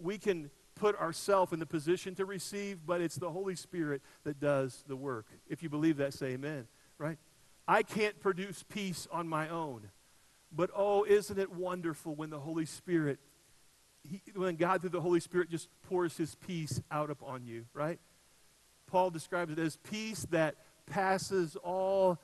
[0.00, 4.40] we can put ourselves in the position to receive, but it's the Holy Spirit that
[4.40, 5.26] does the work.
[5.48, 6.66] If you believe that, say amen,
[6.98, 7.18] right?
[7.68, 9.90] I can't produce peace on my own.
[10.50, 13.18] But oh, isn't it wonderful when the Holy Spirit,
[14.02, 17.98] he, when God through the Holy Spirit just pours his peace out upon you, right?
[18.86, 22.18] Paul describes it as peace that passes all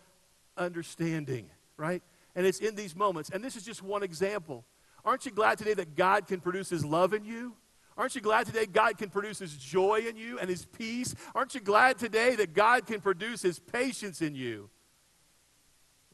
[0.56, 2.02] understanding, right?
[2.34, 3.30] And it's in these moments.
[3.30, 4.64] And this is just one example.
[5.04, 7.54] Aren't you glad today that God can produce his love in you?
[7.96, 11.14] Aren't you glad today God can produce his joy in you and his peace?
[11.34, 14.70] Aren't you glad today that God can produce his patience in you?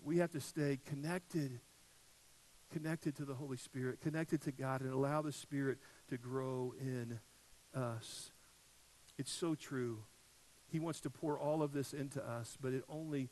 [0.02, 1.61] We have to stay connected,
[2.72, 5.78] connected to the Holy Spirit, connected to God, and allow the Spirit
[6.09, 7.20] to grow in
[7.74, 8.33] us.
[9.18, 10.04] It's so true.
[10.74, 13.30] He wants to pour all of this into us, but it only,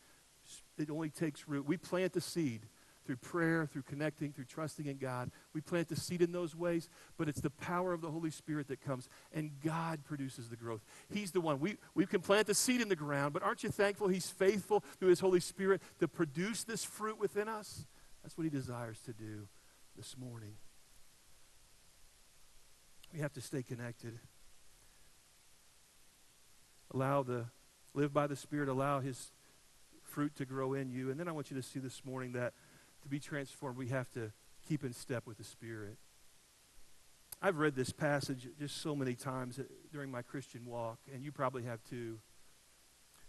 [0.79, 1.67] it only takes root.
[1.67, 2.69] We plant the seed
[3.05, 5.33] through prayer, through connecting, through trusting in God.
[5.53, 8.69] We plant the seed in those ways, but it's the power of the Holy Spirit
[8.69, 10.85] that comes, and God produces the growth.
[11.13, 11.59] He's the one.
[11.59, 14.85] We, we can plant the seed in the ground, but aren't you thankful He's faithful
[15.01, 17.87] through His Holy Spirit to produce this fruit within us?
[18.23, 19.49] That's what He desires to do
[19.97, 20.55] this morning.
[23.13, 24.21] We have to stay connected
[26.93, 27.47] allow the
[27.95, 29.33] live by the Spirit, allow His
[30.03, 31.11] fruit to grow in you.
[31.11, 32.53] And then I want you to see this morning that
[33.03, 34.33] to be transformed, we have to
[34.67, 35.97] keep in step with the Spirit.
[37.41, 39.59] I've read this passage just so many times
[39.93, 42.21] during my Christian walk, and you probably have too.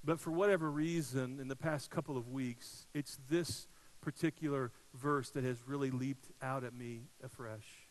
[0.03, 3.67] But for whatever reason, in the past couple of weeks, it's this
[4.01, 7.87] particular verse that has really leaped out at me afresh.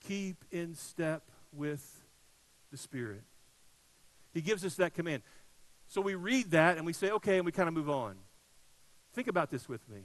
[0.00, 1.22] Keep in step
[1.52, 2.04] with
[2.70, 3.22] the Spirit.
[4.32, 5.22] He gives us that command.
[5.88, 8.16] So we read that and we say, okay, and we kind of move on.
[9.12, 10.02] Think about this with me.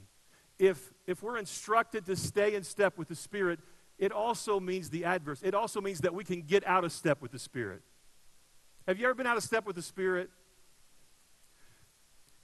[0.58, 3.60] If, if we're instructed to stay in step with the Spirit,
[3.98, 5.42] it also means the adverse.
[5.42, 7.82] It also means that we can get out of step with the Spirit.
[8.86, 10.30] Have you ever been out of step with the Spirit?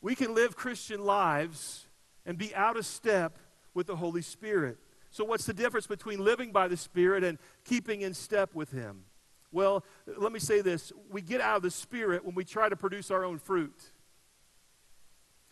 [0.01, 1.87] We can live Christian lives
[2.27, 3.39] and be out of step
[3.75, 4.79] with the Holy Spirit.
[5.11, 9.05] So, what's the difference between living by the Spirit and keeping in step with Him?
[9.53, 12.77] Well, let me say this we get out of the Spirit when we try to
[12.77, 13.93] produce our own fruit.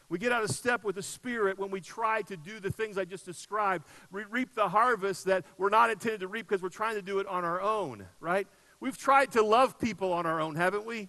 [0.09, 2.99] We get out of step with the Spirit when we try to do the things
[2.99, 3.87] I just described.
[4.11, 7.21] We reap the harvest that we're not intended to reap because we're trying to do
[7.21, 8.49] it on our own, right?
[8.81, 11.09] We've tried to love people on our own, haven't we?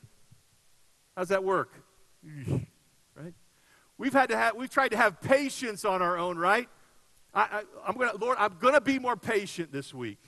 [1.17, 1.73] How's that work?
[3.15, 3.33] right?
[3.97, 6.69] We've had to have, we've tried to have patience on our own, right?
[7.33, 10.19] I, I, am gonna, Lord, I'm gonna be more patient this week.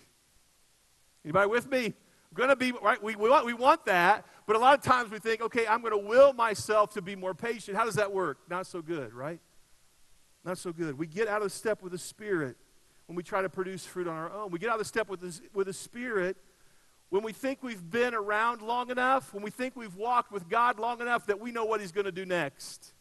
[1.23, 1.93] Anybody with me?
[2.33, 3.01] Going to be, right?
[3.01, 5.81] We, we, want, we want that, but a lot of times we think, okay, I'm
[5.81, 7.77] going to will myself to be more patient.
[7.77, 8.39] How does that work?
[8.49, 9.39] Not so good, right?
[10.43, 10.97] Not so good.
[10.97, 12.57] We get out of step with the Spirit
[13.05, 14.51] when we try to produce fruit on our own.
[14.51, 16.37] We get out of step with the, with the Spirit
[17.09, 20.79] when we think we've been around long enough, when we think we've walked with God
[20.79, 22.91] long enough that we know what He's going to do next.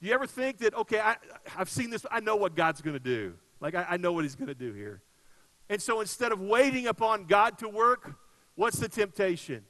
[0.00, 1.16] Do you ever think that, okay, I,
[1.56, 3.34] I've seen this, I know what God's going to do?
[3.60, 5.02] Like, I, I know what he's going to do here.
[5.68, 8.14] And so instead of waiting upon God to work,
[8.56, 9.64] what's the temptation?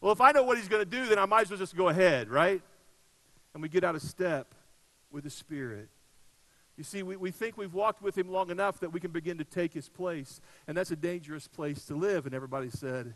[0.00, 1.76] Well, if I know what he's going to do, then I might as well just
[1.76, 2.62] go ahead, right?
[3.52, 4.54] And we get out of step
[5.10, 5.88] with the Spirit.
[6.76, 9.38] You see, we, we think we've walked with him long enough that we can begin
[9.38, 10.40] to take his place.
[10.66, 12.26] And that's a dangerous place to live.
[12.26, 13.14] And everybody said,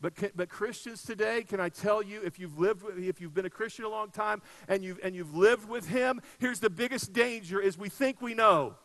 [0.00, 3.44] but, but Christians today, can I tell you, if you've lived, with, if you've been
[3.44, 7.12] a Christian a long time and you've, and you've lived with him, here's the biggest
[7.12, 8.76] danger is we think we know.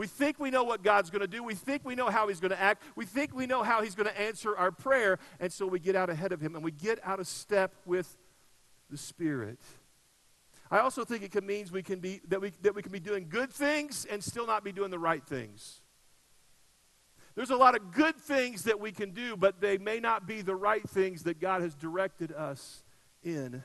[0.00, 1.44] We think we know what God's going to do.
[1.44, 2.84] We think we know how He's going to act.
[2.96, 5.18] We think we know how He's going to answer our prayer.
[5.38, 8.16] And so we get out ahead of Him and we get out of step with
[8.88, 9.58] the Spirit.
[10.70, 13.26] I also think it means we can be that we that we can be doing
[13.28, 15.82] good things and still not be doing the right things.
[17.34, 20.40] There's a lot of good things that we can do, but they may not be
[20.40, 22.84] the right things that God has directed us
[23.22, 23.62] in.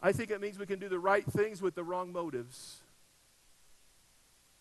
[0.00, 2.83] I think it means we can do the right things with the wrong motives.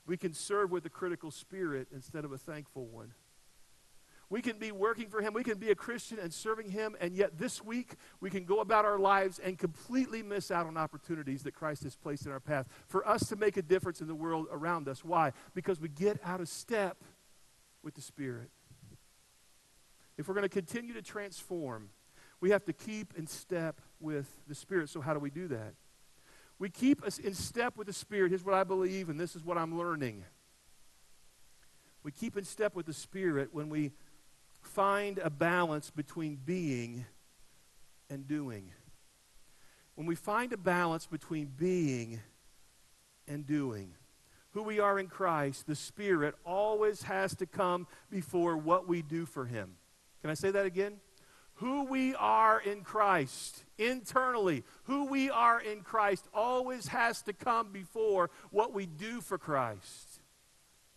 [0.05, 3.13] We can serve with a critical spirit instead of a thankful one.
[4.29, 5.33] We can be working for Him.
[5.33, 8.61] We can be a Christian and serving Him, and yet this week we can go
[8.61, 12.39] about our lives and completely miss out on opportunities that Christ has placed in our
[12.39, 15.05] path for us to make a difference in the world around us.
[15.05, 15.33] Why?
[15.53, 17.03] Because we get out of step
[17.83, 18.49] with the Spirit.
[20.17, 21.89] If we're going to continue to transform,
[22.39, 24.89] we have to keep in step with the Spirit.
[24.89, 25.75] So, how do we do that?
[26.63, 28.29] We keep us in step with the Spirit.
[28.29, 30.23] Here's what I believe, and this is what I'm learning.
[32.03, 33.91] We keep in step with the Spirit when we
[34.61, 37.05] find a balance between being
[38.09, 38.71] and doing.
[39.95, 42.21] When we find a balance between being
[43.27, 43.95] and doing
[44.51, 49.25] who we are in Christ, the Spirit always has to come before what we do
[49.25, 49.75] for Him.
[50.21, 51.01] Can I say that again?
[51.63, 57.71] Who we are in Christ, internally, who we are in Christ always has to come
[57.71, 60.19] before what we do for Christ.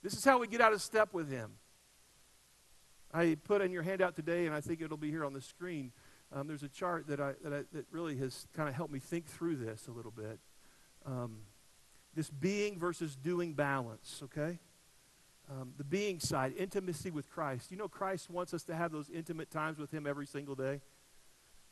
[0.03, 1.53] This is how we get out of step with Him.
[3.15, 5.93] I put in your handout today, and I think it'll be here on the screen.
[6.33, 8.99] Um, there's a chart that, I, that, I, that really has kind of helped me
[8.99, 10.41] think through this a little bit.
[11.07, 11.43] Um,
[12.13, 14.59] this being versus doing balance, okay?
[15.49, 17.71] Um, the being side, intimacy with Christ.
[17.71, 20.81] You know, Christ wants us to have those intimate times with Him every single day.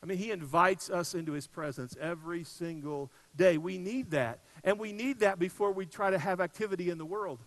[0.00, 3.58] I mean, He invites us into His presence every single day.
[3.58, 4.40] We need that.
[4.62, 7.40] And we need that before we try to have activity in the world.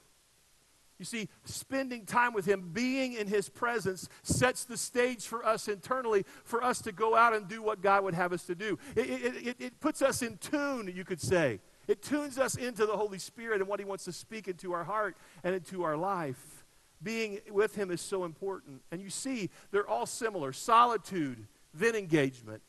[0.99, 5.69] You see, spending time with Him, being in His presence, sets the stage for us
[5.69, 8.77] internally for us to go out and do what God would have us to do.
[8.95, 12.85] It, it, it, it puts us in tune, you could say, it tunes us into
[12.85, 15.95] the Holy Spirit and what He wants to speak into our heart and into our
[15.97, 16.65] life.
[17.01, 18.81] Being with Him is so important.
[18.91, 22.61] And you see, they're all similar solitude, then engagement,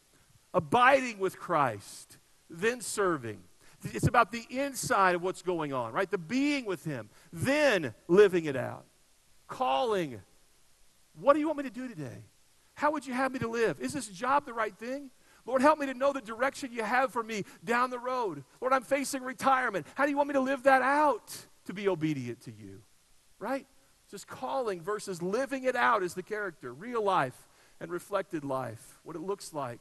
[0.54, 3.40] abiding with Christ, then serving.
[3.85, 6.11] It's about the inside of what's going on, right?
[6.11, 8.85] The being with Him, then living it out.
[9.46, 10.20] Calling.
[11.20, 12.24] What do you want me to do today?
[12.74, 13.81] How would you have me to live?
[13.81, 15.11] Is this job the right thing?
[15.48, 18.44] Lord, help me to know the direction you have for me down the road.
[18.61, 19.87] Lord, I'm facing retirement.
[19.94, 21.34] How do you want me to live that out
[21.64, 22.82] to be obedient to you?
[23.38, 23.66] Right?
[24.11, 27.48] Just calling versus living it out is the character, real life
[27.80, 29.80] and reflected life, what it looks like.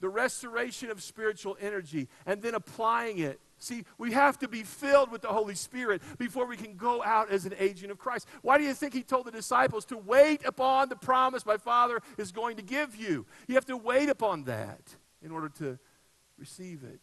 [0.00, 5.10] The restoration of spiritual energy and then applying it See, we have to be filled
[5.10, 8.26] with the Holy Spirit before we can go out as an agent of Christ.
[8.42, 12.00] Why do you think he told the disciples to wait upon the promise my Father
[12.16, 13.26] is going to give you?
[13.48, 14.80] You have to wait upon that
[15.22, 15.78] in order to
[16.38, 17.00] receive it.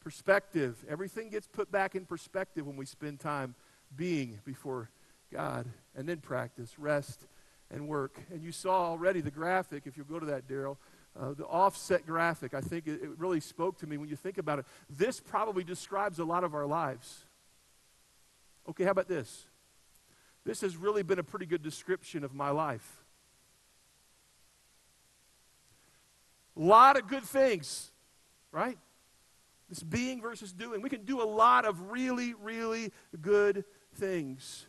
[0.00, 0.84] Perspective.
[0.88, 3.54] Everything gets put back in perspective when we spend time
[3.96, 4.90] being before
[5.32, 5.66] God.
[5.96, 7.26] And then practice, rest,
[7.70, 8.20] and work.
[8.30, 10.76] And you saw already the graphic, if you go to that, Daryl
[11.18, 14.38] uh, the offset graphic, I think it, it really spoke to me when you think
[14.38, 14.66] about it.
[14.88, 17.24] This probably describes a lot of our lives.
[18.68, 19.46] Okay, how about this?
[20.44, 23.04] This has really been a pretty good description of my life.
[26.56, 27.90] A lot of good things,
[28.50, 28.78] right?
[29.68, 30.80] This being versus doing.
[30.80, 34.66] We can do a lot of really, really good things.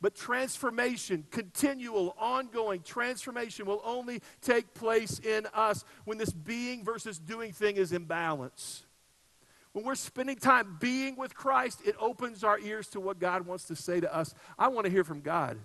[0.00, 7.18] But transformation, continual, ongoing transformation will only take place in us when this being versus
[7.18, 8.84] doing thing is in balance.
[9.72, 13.64] When we're spending time being with Christ, it opens our ears to what God wants
[13.64, 14.34] to say to us.
[14.58, 15.58] I want to hear from God.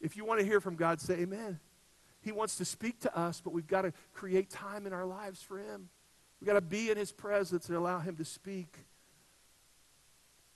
[0.00, 1.58] If you want to hear from God, say amen.
[2.20, 5.42] He wants to speak to us, but we've got to create time in our lives
[5.42, 5.88] for Him.
[6.40, 8.76] We've got to be in His presence and allow Him to speak.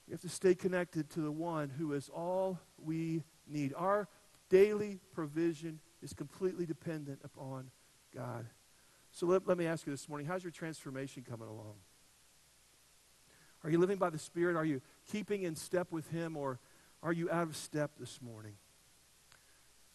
[0.07, 3.73] We have to stay connected to the one who is all we need.
[3.77, 4.09] Our
[4.49, 7.71] daily provision is completely dependent upon
[8.15, 8.47] God.
[9.13, 11.75] So let, let me ask you this morning how's your transformation coming along?
[13.65, 14.57] Are you living by the Spirit?
[14.57, 16.59] Are you keeping in step with Him, or
[17.01, 18.55] are you out of step this morning?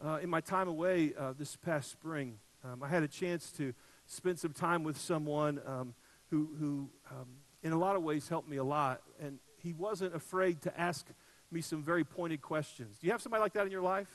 [0.03, 3.73] Uh, in my time away uh, this past spring, um, I had a chance to
[4.05, 5.93] spend some time with someone um,
[6.29, 7.27] who, who um,
[7.63, 9.01] in a lot of ways, helped me a lot.
[9.21, 11.07] And he wasn't afraid to ask
[11.51, 12.97] me some very pointed questions.
[12.99, 14.09] Do you have somebody like that in your life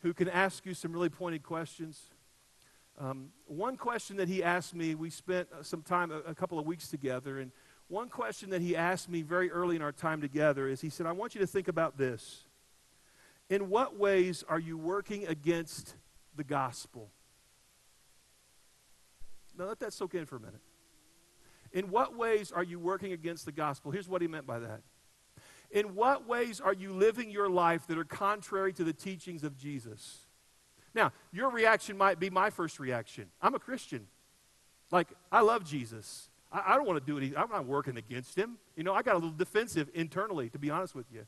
[0.00, 2.00] who can ask you some really pointed questions?
[2.98, 6.58] Um, one question that he asked me, we spent uh, some time, a, a couple
[6.58, 7.52] of weeks together, and
[7.86, 11.06] one question that he asked me very early in our time together is he said,
[11.06, 12.44] I want you to think about this.
[13.48, 15.94] In what ways are you working against
[16.36, 17.08] the gospel?
[19.56, 20.60] Now let that soak in for a minute.
[21.72, 23.90] In what ways are you working against the gospel?
[23.90, 24.80] Here's what he meant by that.
[25.70, 29.56] In what ways are you living your life that are contrary to the teachings of
[29.58, 30.20] Jesus?
[30.94, 33.26] Now, your reaction might be my first reaction.
[33.42, 34.06] I'm a Christian.
[34.90, 36.30] Like, I love Jesus.
[36.50, 37.34] I, I don't want to do it.
[37.36, 38.56] I'm not working against him.
[38.76, 41.26] You know, I got a little defensive internally, to be honest with you.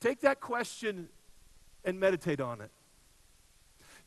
[0.00, 1.08] Take that question
[1.84, 2.70] and meditate on it.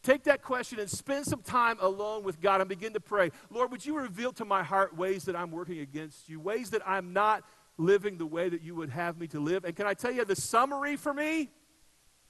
[0.06, 3.32] Take that question and spend some time alone with God and begin to pray.
[3.49, 6.88] Lord, would you reveal to my heart ways that I'm working against you, ways that
[6.88, 7.43] I'm not
[7.80, 9.66] living the way that you would have me to live?
[9.66, 11.49] And can I tell you the summary for me?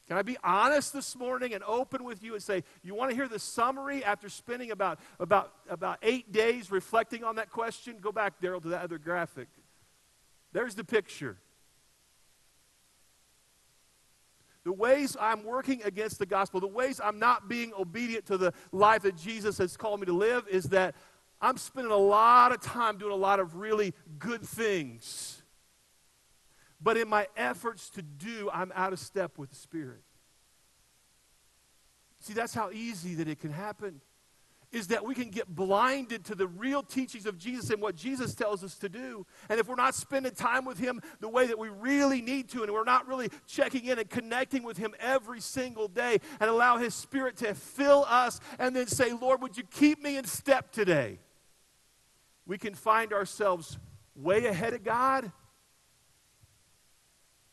[0.08, 3.16] Can I be honest this morning and open with you and say, you want to
[3.16, 7.98] hear the summary after spending about, about, about eight days reflecting on that question?
[8.00, 9.50] Go back, Daryl, to that other graphic.
[10.54, 11.40] There's the picture.
[14.66, 18.52] The ways I'm working against the gospel, the ways I'm not being obedient to the
[18.72, 20.96] life that Jesus has called me to live is that
[21.40, 25.44] I'm spending a lot of time doing a lot of really good things.
[26.82, 30.02] But in my efforts to do, I'm out of step with the Spirit.
[32.20, 34.02] See, that's how easy that it can happen.
[34.76, 38.36] Is that we can get blinded to the real teachings of Jesus and what Jesus
[38.36, 39.26] tells us to do.
[39.48, 42.64] And if we're not spending time with Him the way that we really need to,
[42.64, 46.76] and we're not really checking in and connecting with Him every single day, and allow
[46.76, 50.74] His Spirit to fill us, and then say, Lord, would you keep me in step
[50.74, 51.20] today?
[52.46, 53.78] We can find ourselves
[54.14, 55.32] way ahead of God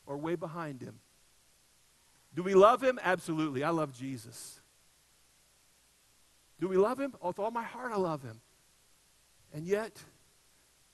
[0.07, 0.99] or way behind him.
[2.35, 2.99] Do we love him?
[3.01, 3.63] Absolutely.
[3.63, 4.62] I love Jesus.
[6.63, 7.13] Do we love him?
[7.21, 8.41] Oh, with all my heart, I love him.
[9.53, 10.01] And yet,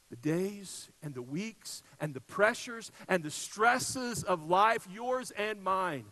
[0.08, 5.62] the days and the weeks and the pressures and the stresses of life, yours and
[5.62, 6.06] mine,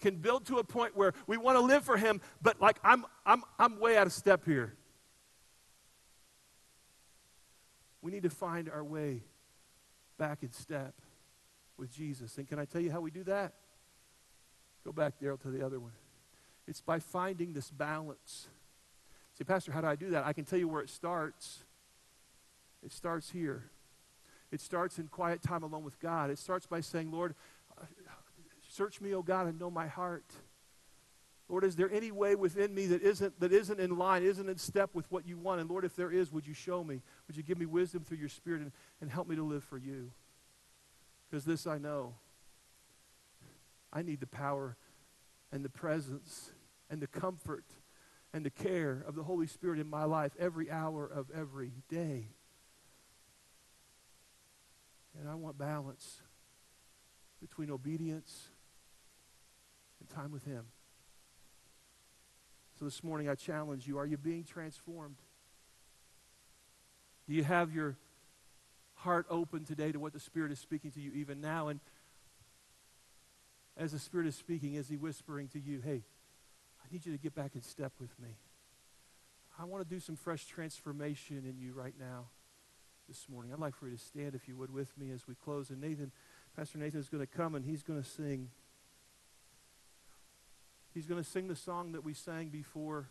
[0.00, 3.04] can build to a point where we want to live for him, but like I'm,
[3.26, 4.72] I'm, I'm way out of step here.
[8.00, 9.24] We need to find our way
[10.16, 10.94] back in step
[11.76, 12.38] with Jesus.
[12.38, 13.52] And can I tell you how we do that?
[14.86, 15.92] Go back, Daryl, to the other one.
[16.66, 18.48] It's by finding this balance.
[19.38, 20.26] Say, Pastor, how do I do that?
[20.26, 21.64] I can tell you where it starts.
[22.84, 23.70] It starts here.
[24.50, 26.30] It starts in quiet time alone with God.
[26.30, 27.34] It starts by saying, Lord,
[28.68, 30.24] search me, O God, and know my heart.
[31.48, 34.58] Lord, is there any way within me that isn't, that isn't in line, isn't in
[34.58, 35.60] step with what you want?
[35.60, 37.02] And Lord, if there is, would you show me?
[37.26, 39.78] Would you give me wisdom through your Spirit and, and help me to live for
[39.78, 40.10] you?
[41.30, 42.14] Because this I know.
[43.92, 44.76] I need the power
[45.50, 46.52] and the presence
[46.88, 47.64] and the comfort
[48.32, 52.28] and the care of the Holy Spirit in my life every hour of every day.
[55.18, 56.20] And I want balance
[57.40, 58.48] between obedience
[60.00, 60.64] and time with Him.
[62.78, 65.16] So this morning I challenge you are you being transformed?
[67.28, 67.96] Do you have your
[69.02, 71.68] heart open today to what the Spirit is speaking to you even now.
[71.68, 71.80] And
[73.76, 76.02] as the Spirit is speaking, is He whispering to you, hey,
[76.92, 78.36] need you to get back in step with me.
[79.58, 82.26] I want to do some fresh transformation in you right now
[83.08, 83.52] this morning.
[83.52, 85.70] I'd like for you to stand, if you would, with me as we close.
[85.70, 86.12] And Nathan,
[86.54, 88.50] Pastor Nathan is going to come and he's going to sing.
[90.92, 93.08] He's going to sing the song that we sang before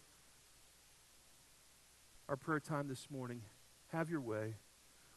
[2.30, 3.42] our prayer time this morning.
[3.92, 4.56] Have your way.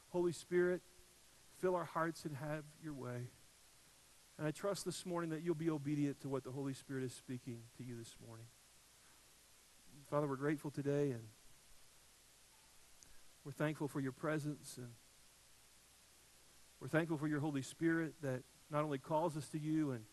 [0.08, 0.80] Holy Spirit,
[1.58, 3.28] fill our hearts and have your way.
[4.38, 7.12] And I trust this morning that you'll be obedient to what the Holy Spirit is
[7.12, 8.46] speaking to you this morning.
[10.10, 11.22] Father, we're grateful today and
[13.44, 14.88] we're thankful for your presence and
[16.78, 20.04] we're thankful for your Holy Spirit that not only calls us to you and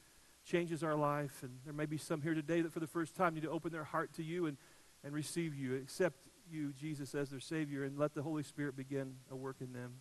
[0.46, 3.34] changes our life, and there may be some here today that for the first time
[3.34, 4.58] need to open their heart to you and,
[5.04, 9.16] and receive you, accept you, Jesus, as their Savior, and let the Holy Spirit begin
[9.30, 9.96] a work in them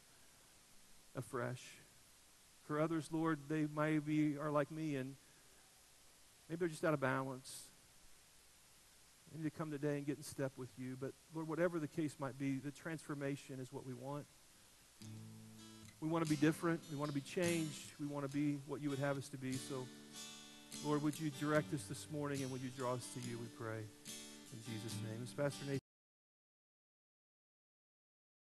[1.17, 1.63] afresh.
[2.63, 5.17] For others, Lord, they maybe are like me and
[6.49, 7.70] maybe they're just out of balance.
[9.33, 10.97] They need to come today and get in step with you.
[11.01, 14.27] But Lord, whatever the case might be, the transformation is what we want.
[16.01, 16.81] We want to be different.
[16.91, 17.93] We want to be changed.
[18.01, 19.53] We want to be what you would have us to be.
[19.53, 19.87] So,
[20.85, 23.47] Lord, would you direct us this morning and would you draw us to you, we
[23.59, 23.79] pray.
[24.53, 25.21] In Jesus' name.
[25.23, 25.80] It's Pastor Nathan.